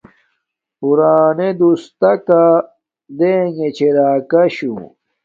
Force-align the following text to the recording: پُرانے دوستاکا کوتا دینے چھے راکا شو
پُرانے 0.79 1.49
دوستاکا 1.59 2.23
کوتا 2.25 2.43
دینے 3.17 3.67
چھے 3.77 3.87
راکا 3.97 4.43
شو 4.55 4.73